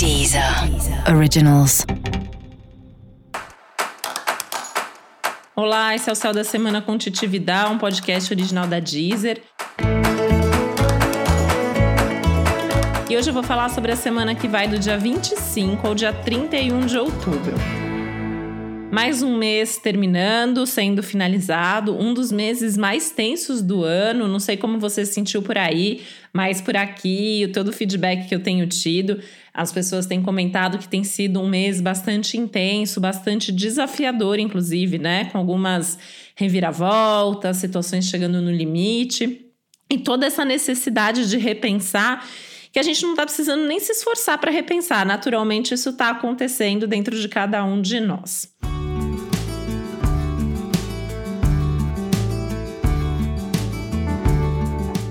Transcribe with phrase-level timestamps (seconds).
[0.00, 0.42] Deezer
[1.14, 1.84] Originals.
[5.54, 6.96] Olá, esse é o Céu da Semana com
[7.70, 9.42] um podcast original da Deezer.
[13.10, 16.14] E hoje eu vou falar sobre a semana que vai do dia 25 ao dia
[16.14, 17.79] 31 de outubro.
[18.90, 24.26] Mais um mês terminando, sendo finalizado, um dos meses mais tensos do ano.
[24.26, 26.02] Não sei como você se sentiu por aí,
[26.32, 29.20] mas por aqui, todo o feedback que eu tenho tido,
[29.54, 35.26] as pessoas têm comentado que tem sido um mês bastante intenso, bastante desafiador, inclusive, né?
[35.26, 35.96] Com algumas
[36.34, 39.46] reviravoltas, situações chegando no limite.
[39.88, 42.26] E toda essa necessidade de repensar
[42.72, 45.06] que a gente não está precisando nem se esforçar para repensar.
[45.06, 48.49] Naturalmente, isso está acontecendo dentro de cada um de nós.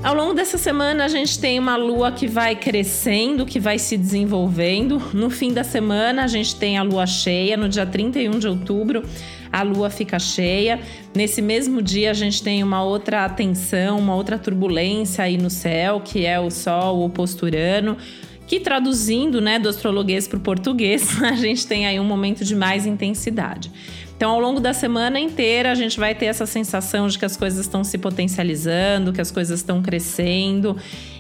[0.10, 3.96] Ao longo dessa semana, a gente tem uma lua que vai crescendo, que vai se
[3.96, 5.00] desenvolvendo.
[5.14, 9.04] No fim da semana, a gente tem a lua cheia, no dia 31 de outubro,
[9.52, 10.80] a lua fica cheia.
[11.14, 16.02] Nesse mesmo dia, a gente tem uma outra tensão, uma outra turbulência aí no céu,
[16.04, 17.96] que é o Sol oposto Urano
[18.50, 22.56] que traduzindo né, do astrologuês para o português, a gente tem aí um momento de
[22.56, 23.72] mais intensidade.
[24.20, 27.38] Então, ao longo da semana inteira, a gente vai ter essa sensação de que as
[27.38, 30.76] coisas estão se potencializando, que as coisas estão crescendo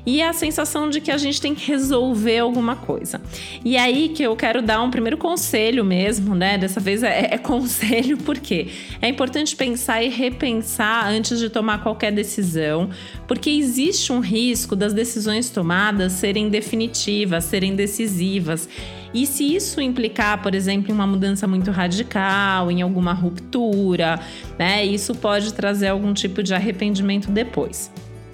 [0.05, 3.21] e a sensação de que a gente tem que resolver alguma coisa.
[3.63, 6.57] E aí que eu quero dar um primeiro conselho mesmo, né?
[6.57, 8.67] Dessa vez é, é conselho porque
[9.01, 12.89] é importante pensar e repensar antes de tomar qualquer decisão,
[13.25, 18.67] porque existe um risco das decisões tomadas serem definitivas, serem decisivas.
[19.13, 24.19] E se isso implicar, por exemplo, em uma mudança muito radical, em alguma ruptura,
[24.57, 27.91] né, isso pode trazer algum tipo de arrependimento depois.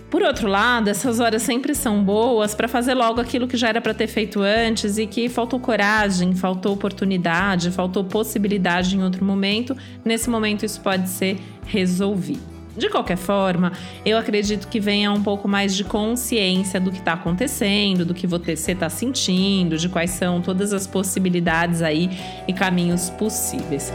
[0.10, 3.82] Por outro lado, essas horas sempre são boas para fazer logo aquilo que já era
[3.82, 9.76] para ter feito antes e que faltou coragem, faltou oportunidade, faltou possibilidade em outro momento.
[10.06, 12.55] Nesse momento, isso pode ser resolvido.
[12.78, 13.72] De qualquer forma,
[14.06, 18.28] eu acredito que venha um pouco mais de consciência do que está acontecendo, do que
[18.28, 22.10] você está sentindo, de quais são todas as possibilidades aí
[22.48, 23.94] e caminhos possíveis.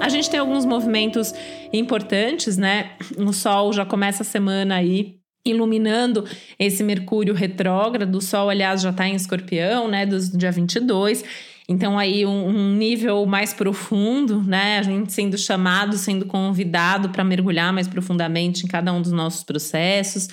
[0.00, 1.34] A gente tem alguns movimentos
[1.72, 2.92] importantes, né?
[3.18, 6.24] O Sol já começa a semana aí iluminando
[6.58, 8.14] esse Mercúrio retrógrado.
[8.14, 10.06] O Sol, aliás, já está em Escorpião, né?
[10.06, 11.22] Do dia 22.
[11.70, 14.80] Então, aí, um, um, nível mais profundo, né?
[14.80, 19.44] A gente sendo chamado, sendo convidado para mergulhar mais profundamente em cada um dos nossos
[19.44, 20.26] processos.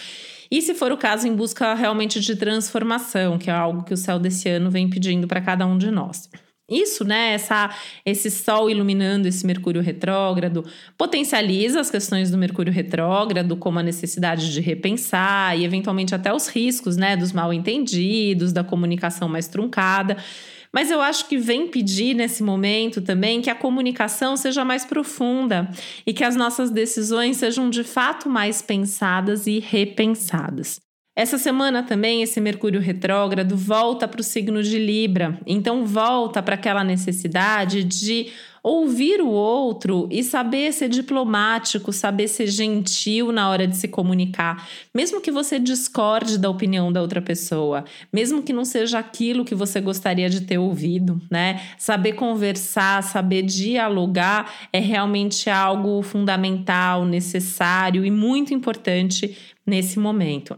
[0.50, 3.98] E, se for o caso, em busca realmente de transformação, que é algo que o
[3.98, 6.28] céu desse ano vem pedindo para cada um de nós.
[6.68, 7.70] Isso, né, essa,
[8.04, 10.66] esse Sol iluminando esse Mercúrio retrógrado,
[10.98, 16.48] potencializa as questões do Mercúrio retrógrado, como a necessidade de repensar e, eventualmente, até os
[16.48, 20.18] riscos, né, dos mal entendidos, da comunicação mais truncada.
[20.74, 25.70] Mas eu acho que vem pedir nesse momento também que a comunicação seja mais profunda
[26.06, 30.80] e que as nossas decisões sejam de fato mais pensadas e repensadas.
[31.18, 36.54] Essa semana também esse Mercúrio retrógrado volta para o signo de Libra, então volta para
[36.54, 38.28] aquela necessidade de
[38.68, 44.68] ouvir o outro e saber ser diplomático, saber ser gentil na hora de se comunicar,
[44.94, 49.56] mesmo que você discorde da opinião da outra pessoa, mesmo que não seja aquilo que
[49.56, 51.62] você gostaria de ter ouvido, né?
[51.78, 60.58] Saber conversar, saber dialogar é realmente algo fundamental, necessário e muito importante nesse momento.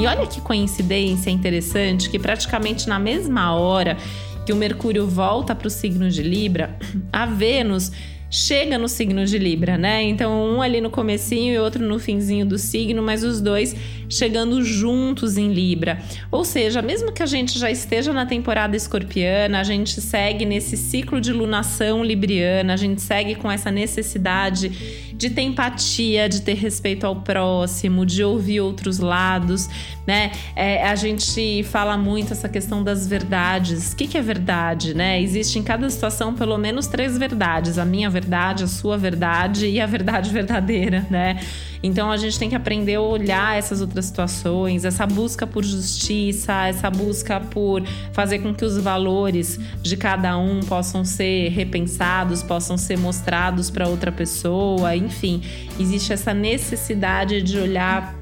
[0.00, 3.98] E olha que coincidência interessante que praticamente na mesma hora
[4.46, 6.74] que o Mercúrio volta para o signo de Libra,
[7.12, 7.92] a Vênus
[8.30, 10.02] chega no signo de Libra, né?
[10.02, 13.76] Então, um ali no comecinho e outro no finzinho do signo, mas os dois
[14.10, 16.02] chegando juntos em Libra.
[16.30, 20.76] Ou seja, mesmo que a gente já esteja na temporada escorpiana, a gente segue nesse
[20.76, 26.54] ciclo de lunação libriana, a gente segue com essa necessidade de ter empatia, de ter
[26.54, 29.68] respeito ao próximo, de ouvir outros lados,
[30.06, 30.32] né?
[30.56, 33.92] É, a gente fala muito essa questão das verdades.
[33.92, 35.20] O que, que é verdade, né?
[35.20, 39.78] Existe em cada situação pelo menos três verdades: a minha verdade, a sua verdade e
[39.78, 41.38] a verdade verdadeira, né?
[41.82, 46.66] Então a gente tem que aprender a olhar essas outras situações, essa busca por justiça,
[46.66, 47.82] essa busca por
[48.12, 53.88] fazer com que os valores de cada um possam ser repensados, possam ser mostrados para
[53.88, 55.42] outra pessoa, enfim,
[55.78, 58.20] existe essa necessidade de olhar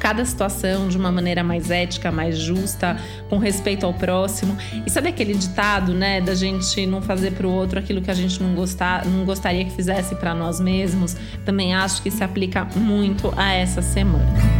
[0.00, 2.96] cada situação de uma maneira mais ética, mais justa,
[3.28, 4.56] com respeito ao próximo.
[4.84, 8.14] E sabe aquele ditado, né, da gente não fazer para o outro aquilo que a
[8.14, 11.14] gente não, gostar, não gostaria que fizesse para nós mesmos?
[11.44, 14.59] Também acho que se aplica muito a essa semana.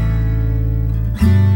[1.20, 1.49] thank you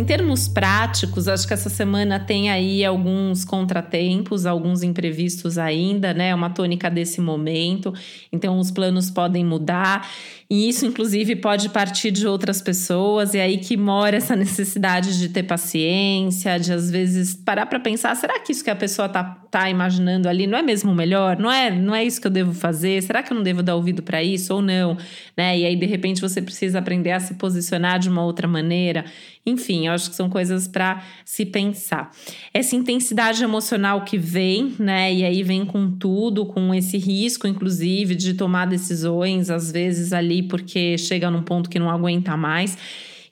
[0.00, 6.28] Em termos práticos, acho que essa semana tem aí alguns contratempos, alguns imprevistos ainda, né?
[6.30, 7.92] É uma tônica desse momento.
[8.32, 10.08] Então, os planos podem mudar.
[10.48, 15.16] E isso, inclusive, pode partir de outras pessoas, e é aí que mora essa necessidade
[15.18, 19.08] de ter paciência, de às vezes parar para pensar: será que isso que a pessoa
[19.08, 21.38] tá, tá imaginando ali não é mesmo o melhor?
[21.38, 23.00] Não é, não é isso que eu devo fazer?
[23.02, 24.96] Será que eu não devo dar ouvido para isso ou não?
[25.36, 25.58] Né?
[25.58, 29.04] E aí, de repente, você precisa aprender a se posicionar de uma outra maneira.
[29.44, 32.10] Enfim, eu acho que são coisas para se pensar.
[32.52, 35.12] Essa intensidade emocional que vem, né?
[35.12, 40.42] E aí vem com tudo, com esse risco, inclusive, de tomar decisões, às vezes ali
[40.42, 42.76] porque chega num ponto que não aguenta mais.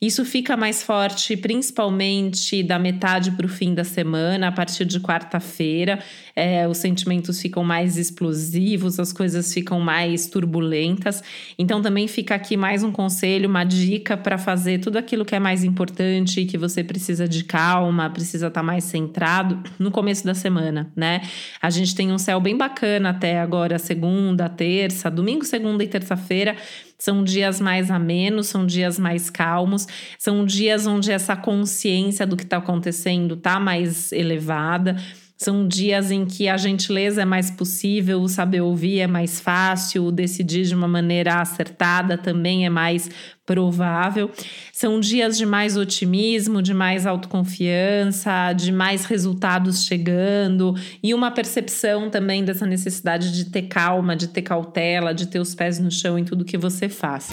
[0.01, 5.01] Isso fica mais forte principalmente da metade para o fim da semana, a partir de
[5.01, 5.99] quarta-feira.
[6.41, 11.21] É, os sentimentos ficam mais explosivos, as coisas ficam mais turbulentas.
[11.59, 15.41] Então, também fica aqui mais um conselho, uma dica para fazer tudo aquilo que é
[15.41, 20.35] mais importante, que você precisa de calma, precisa estar tá mais centrado no começo da
[20.35, 21.23] semana, né?
[21.61, 26.55] A gente tem um céu bem bacana até agora, segunda, terça, domingo, segunda e terça-feira
[26.99, 29.87] são dias mais amenos, são dias mais calmos,
[30.19, 34.97] são dias onde essa consciência do que está acontecendo está mais elevada.
[35.41, 40.11] São dias em que a gentileza é mais possível, o saber ouvir é mais fácil,
[40.11, 43.09] decidir de uma maneira acertada também é mais
[43.47, 44.33] provável.
[44.73, 52.11] São dias de mais otimismo, de mais autoconfiança, de mais resultados chegando e uma percepção
[52.11, 56.19] também dessa necessidade de ter calma, de ter cautela, de ter os pés no chão
[56.19, 57.31] em tudo que você faz.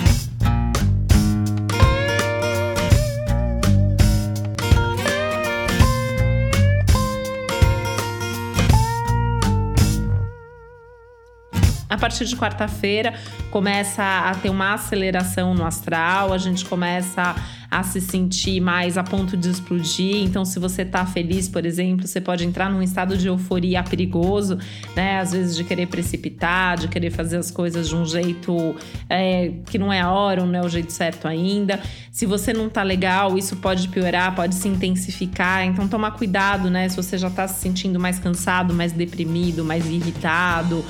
[11.96, 13.14] A partir de quarta-feira
[13.50, 17.34] começa a ter uma aceleração no astral, a gente começa
[17.76, 20.24] a se sentir mais a ponto de explodir.
[20.24, 24.58] Então, se você tá feliz, por exemplo, você pode entrar num estado de euforia perigoso,
[24.96, 25.20] né?
[25.20, 28.76] Às vezes de querer precipitar, de querer fazer as coisas de um jeito
[29.10, 31.82] é, que não é a hora, não é o jeito certo ainda.
[32.14, 35.66] Se você não tá legal, isso pode piorar, pode se intensificar.
[35.66, 36.88] Então, tomar cuidado, né?
[36.88, 40.82] Se você já tá se sentindo mais cansado, mais deprimido, mais irritado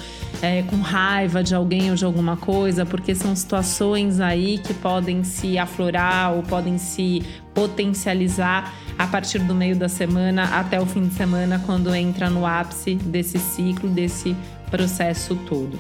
[0.42, 5.24] é, com raiva de alguém ou de alguma coisa, porque são situações aí que podem
[5.24, 7.24] se aflorar ou podem se
[7.54, 12.46] potencializar a partir do meio da semana até o fim de semana, quando entra no
[12.46, 14.36] ápice desse ciclo, desse
[14.70, 15.78] processo todo.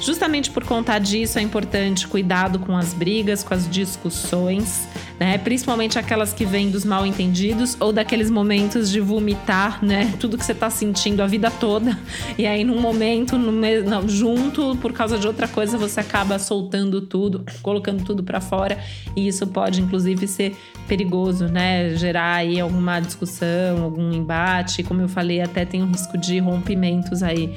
[0.00, 4.88] Justamente por conta disso, é importante cuidado com as brigas, com as discussões,
[5.22, 5.38] né?
[5.38, 10.12] Principalmente aquelas que vêm dos mal entendidos ou daqueles momentos de vomitar, né?
[10.18, 11.96] Tudo que você tá sentindo a vida toda.
[12.36, 17.00] E aí, num momento, no não, junto, por causa de outra coisa, você acaba soltando
[17.02, 18.76] tudo, colocando tudo para fora.
[19.14, 20.56] E isso pode, inclusive, ser
[20.88, 21.94] perigoso, né?
[21.94, 24.82] Gerar aí alguma discussão, algum embate.
[24.82, 27.54] Como eu falei, até tem um risco de rompimentos aí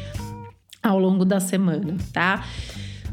[0.84, 2.44] ao longo da semana, tá?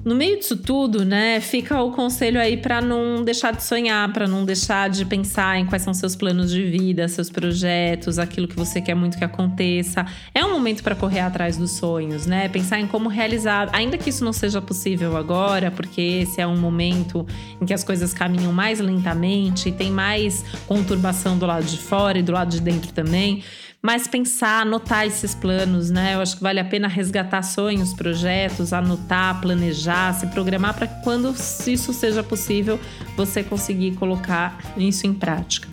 [0.05, 4.27] No meio disso tudo, né, fica o conselho aí para não deixar de sonhar, para
[4.27, 8.57] não deixar de pensar em quais são seus planos de vida, seus projetos, aquilo que
[8.57, 10.05] você quer muito que aconteça.
[10.35, 12.49] É um momento para correr atrás dos sonhos, né?
[12.49, 16.59] Pensar em como realizar, ainda que isso não seja possível agora, porque esse é um
[16.59, 17.25] momento
[17.61, 22.19] em que as coisas caminham mais lentamente e tem mais conturbação do lado de fora
[22.19, 23.45] e do lado de dentro também
[23.83, 26.15] mas pensar, anotar esses planos, né?
[26.15, 31.03] Eu acho que vale a pena resgatar sonhos, projetos, anotar, planejar, se programar para que
[31.03, 31.35] quando
[31.67, 32.79] isso seja possível,
[33.17, 35.69] você conseguir colocar isso em prática.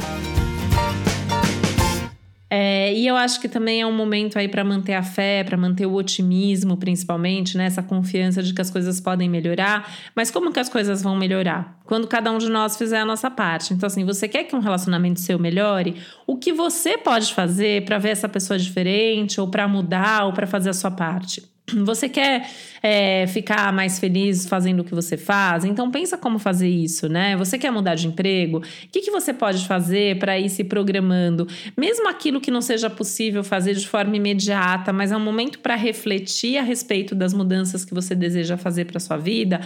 [2.52, 5.56] É, e eu acho que também é um momento aí para manter a fé, para
[5.56, 7.66] manter o otimismo, principalmente, né?
[7.66, 9.88] Essa confiança de que as coisas podem melhorar.
[10.16, 11.80] Mas como que as coisas vão melhorar?
[11.86, 13.74] Quando cada um de nós fizer a nossa parte.
[13.74, 15.98] Então, assim, você quer que um relacionamento seu melhore?
[16.26, 20.48] O que você pode fazer para ver essa pessoa diferente, ou para mudar, ou para
[20.48, 21.44] fazer a sua parte?
[21.86, 22.50] Você quer
[22.82, 25.66] é, ficar mais feliz fazendo o que você faz?
[25.66, 27.36] Então pensa como fazer isso, né?
[27.38, 28.58] Você quer mudar de emprego?
[28.60, 28.62] O
[28.92, 31.48] que, que você pode fazer para ir se programando?
[31.78, 35.76] Mesmo aquilo que não seja possível fazer de forma imediata, mas é um momento para
[35.76, 39.62] refletir a respeito das mudanças que você deseja fazer para sua vida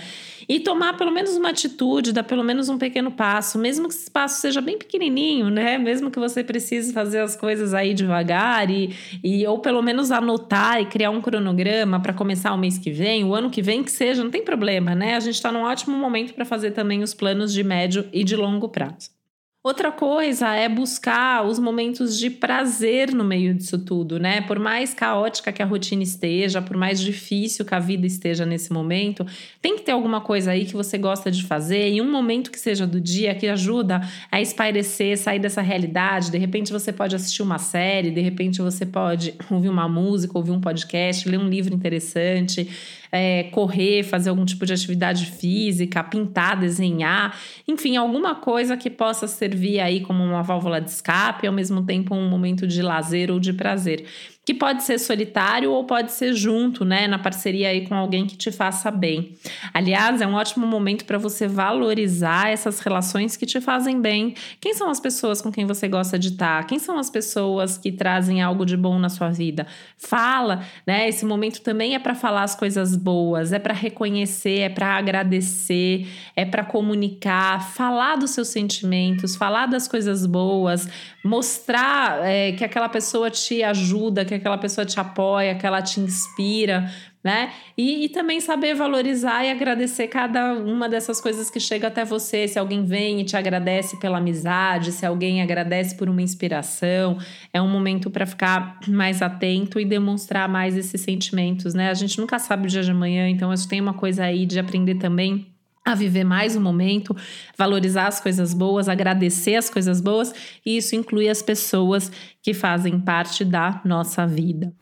[0.47, 4.09] E tomar pelo menos uma atitude, dar pelo menos um pequeno passo, mesmo que esse
[4.09, 5.77] passo seja bem pequenininho, né?
[5.77, 10.81] Mesmo que você precise fazer as coisas aí devagar e, e ou pelo menos anotar
[10.81, 13.91] e criar um cronograma para começar o mês que vem, o ano que vem que
[13.91, 15.15] seja, não tem problema, né?
[15.15, 18.35] A gente está num ótimo momento para fazer também os planos de médio e de
[18.35, 19.22] longo prazo.
[19.65, 24.41] Outra coisa é buscar os momentos de prazer no meio disso tudo, né?
[24.41, 28.73] Por mais caótica que a rotina esteja, por mais difícil que a vida esteja nesse
[28.73, 29.25] momento,
[29.61, 32.59] tem que ter alguma coisa aí que você gosta de fazer e um momento que
[32.59, 36.29] seja do dia que ajuda a espairecer, sair dessa realidade.
[36.29, 40.51] De repente você pode assistir uma série, de repente você pode ouvir uma música, ouvir
[40.51, 42.69] um podcast, ler um livro interessante
[43.15, 49.27] é, correr, fazer algum tipo de atividade física, pintar, desenhar, enfim, alguma coisa que possa
[49.27, 53.39] servir aí como uma válvula de escape ao mesmo tempo um momento de lazer ou
[53.39, 54.05] de prazer
[54.45, 58.35] que pode ser solitário ou pode ser junto, né, na parceria aí com alguém que
[58.35, 59.35] te faça bem.
[59.73, 64.35] Aliás, é um ótimo momento para você valorizar essas relações que te fazem bem.
[64.59, 66.65] Quem são as pessoas com quem você gosta de estar?
[66.65, 69.65] Quem são as pessoas que trazem algo de bom na sua vida?
[69.97, 71.07] Fala, né?
[71.07, 76.05] Esse momento também é para falar as coisas boas, é para reconhecer, é para agradecer,
[76.35, 80.89] é para comunicar, falar dos seus sentimentos, falar das coisas boas,
[81.23, 85.99] mostrar é, que aquela pessoa te ajuda, que aquela pessoa te apoia, que ela te
[86.01, 86.91] inspira,
[87.23, 87.53] né?
[87.77, 92.49] E, e, também saber valorizar e agradecer cada uma dessas coisas que chega até você.
[92.49, 97.17] Se alguém vem e te agradece pela amizade, se alguém agradece por uma inspiração,
[97.53, 101.89] é um momento para ficar mais atento e demonstrar mais esses sentimentos, né?
[101.89, 104.45] A gente nunca sabe o dia de amanhã, então acho que tem uma coisa aí
[104.45, 105.52] de aprender também
[105.85, 107.15] a viver mais o momento,
[107.57, 110.33] valorizar as coisas boas, agradecer as coisas boas,
[110.65, 112.11] e isso inclui as pessoas
[112.41, 114.73] que fazem parte da nossa vida.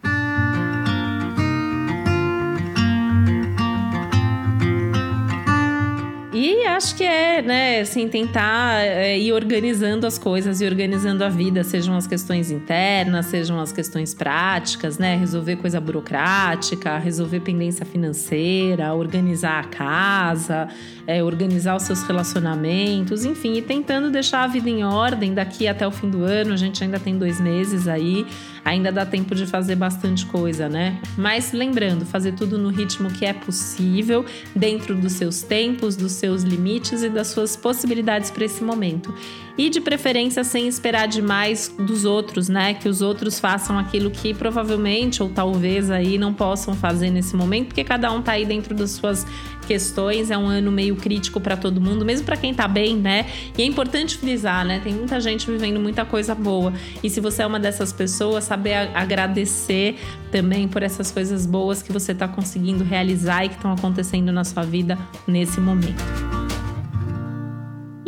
[6.43, 11.29] E acho que é, né, assim, tentar é, ir organizando as coisas e organizando a
[11.29, 15.15] vida, sejam as questões internas, sejam as questões práticas, né?
[15.15, 20.67] Resolver coisa burocrática, resolver pendência financeira, organizar a casa,
[21.05, 25.85] é, organizar os seus relacionamentos, enfim, e tentando deixar a vida em ordem daqui até
[25.85, 26.53] o fim do ano.
[26.53, 28.25] A gente ainda tem dois meses aí,
[28.65, 30.99] ainda dá tempo de fazer bastante coisa, né?
[31.15, 36.30] Mas lembrando, fazer tudo no ritmo que é possível, dentro dos seus tempos, dos seus
[36.43, 39.13] limites e das suas possibilidades para esse momento.
[39.57, 42.73] E de preferência sem esperar demais dos outros, né?
[42.73, 47.67] Que os outros façam aquilo que provavelmente ou talvez aí não possam fazer nesse momento,
[47.67, 49.25] porque cada um tá aí dentro das suas
[49.71, 53.25] questões, é um ano meio crítico para todo mundo, mesmo para quem tá bem, né?
[53.57, 54.81] E é importante frisar, né?
[54.83, 56.73] Tem muita gente vivendo muita coisa boa.
[57.01, 59.97] E se você é uma dessas pessoas, saber agradecer
[60.29, 64.43] também por essas coisas boas que você tá conseguindo realizar e que estão acontecendo na
[64.43, 66.30] sua vida nesse momento.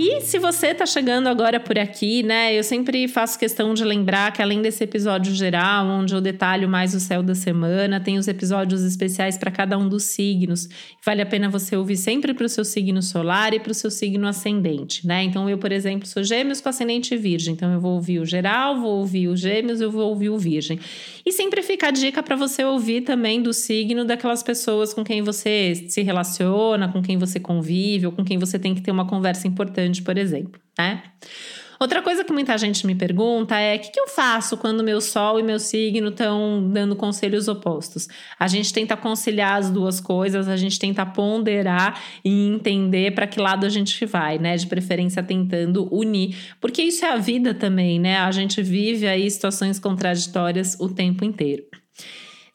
[0.05, 4.33] E se você está chegando agora por aqui, né, eu sempre faço questão de lembrar
[4.33, 8.27] que além desse episódio geral, onde eu detalho mais o céu da semana, tem os
[8.27, 10.67] episódios especiais para cada um dos signos.
[11.05, 13.89] Vale a pena você ouvir sempre para o seu signo solar e para o seu
[13.89, 15.23] signo ascendente, né?
[15.23, 18.81] Então eu, por exemplo, sou Gêmeos com ascendente Virgem, então eu vou ouvir o geral,
[18.81, 20.81] vou ouvir o Gêmeos, eu vou ouvir o Virgem.
[21.25, 25.21] E sempre fica a dica para você ouvir também do signo daquelas pessoas com quem
[25.21, 29.07] você se relaciona, com quem você convive, ou com quem você tem que ter uma
[29.07, 31.03] conversa importante importante, por exemplo, né?
[31.79, 35.01] Outra coisa que muita gente me pergunta é: o que, que, eu faço quando meu
[35.01, 38.07] Sol e meu signo estão dando conselhos opostos?
[38.39, 43.39] A gente tenta conciliar as duas coisas, a gente tenta ponderar e entender para que
[43.39, 44.55] lado a gente vai, né?
[44.55, 48.17] De preferência tentando unir, porque isso é a vida também, né?
[48.17, 51.82] A gente vive aí situações contraditórias o tempo inteiro.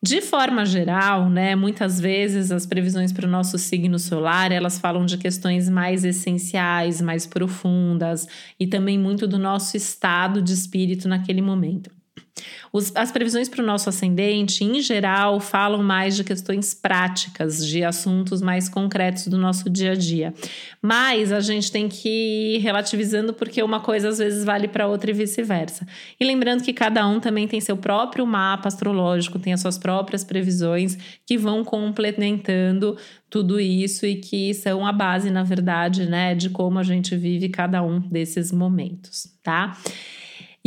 [0.02, 5.05] De forma geral, né, muitas vezes as previsões para o nosso signo solar, elas falam
[5.05, 8.26] de questões mais essenciais, mais profundas
[8.61, 11.98] e também muito do nosso estado de espírito naquele momento.
[12.72, 17.82] Os, as previsões para o nosso ascendente, em geral, falam mais de questões práticas, de
[17.82, 20.34] assuntos mais concretos do nosso dia a dia.
[20.82, 25.10] Mas a gente tem que ir relativizando porque uma coisa às vezes vale para outra
[25.10, 25.87] e vice-versa.
[26.18, 30.22] E lembrando que cada um também tem seu próprio mapa astrológico, tem as suas próprias
[30.22, 30.96] previsões
[31.26, 32.96] que vão complementando
[33.30, 37.48] tudo isso e que são a base, na verdade, né, de como a gente vive
[37.48, 39.76] cada um desses momentos, tá?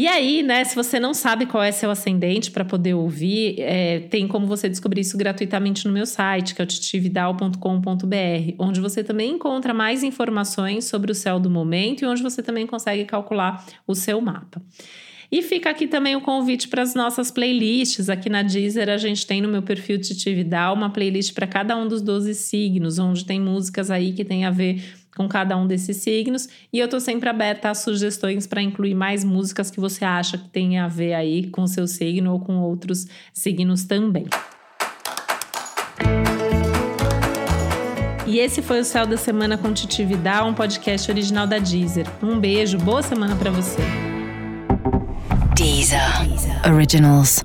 [0.02, 4.00] E aí, né, se você não sabe qual é seu ascendente para poder ouvir, é,
[4.00, 9.04] tem como você descobrir isso gratuitamente no meu site, que é o titividal.com.br, onde você
[9.04, 13.64] também encontra mais informações sobre o céu do momento e onde você também consegue calcular
[13.86, 14.60] o seu mapa.
[15.32, 18.10] E fica aqui também o convite para as nossas playlists.
[18.10, 21.88] Aqui na Deezer a gente tem no meu perfil Titividal uma playlist para cada um
[21.88, 24.84] dos 12 signos, onde tem músicas aí que tem a ver
[25.16, 26.48] com cada um desses signos.
[26.72, 30.50] E eu tô sempre aberta a sugestões para incluir mais músicas que você acha que
[30.50, 34.26] tem a ver aí com o seu signo ou com outros signos também.
[38.32, 42.08] E esse foi o Céu da Semana com Titi Vidal, um podcast original da Deezer.
[42.24, 43.82] Um beijo, boa semana para você.
[45.54, 46.00] Deezer.
[46.74, 47.44] Originals.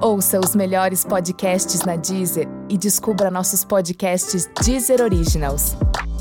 [0.00, 5.76] Ouça os melhores podcasts na Deezer e descubra nossos podcasts Deezer Originals.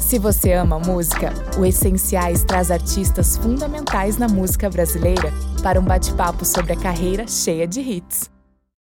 [0.05, 5.33] Se você ama música, o Essenciais traz artistas fundamentais na música brasileira
[5.63, 8.34] para um bate-papo sobre a carreira cheia de hits.